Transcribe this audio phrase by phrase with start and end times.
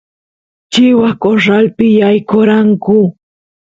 [0.71, 2.97] chivas corralpi yaykoranku